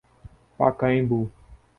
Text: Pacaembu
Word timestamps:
Pacaembu 0.57 1.29